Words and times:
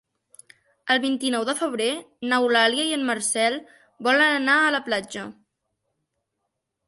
El 0.93 0.99
vint-i-nou 1.01 1.43
de 1.49 1.53
febrer 1.59 1.89
n'Eulàlia 2.31 2.87
i 2.91 2.95
en 2.97 3.05
Marcel 3.11 3.59
volen 4.07 4.33
anar 4.39 4.55
a 4.63 4.71
la 4.77 4.83
platja. 4.87 5.27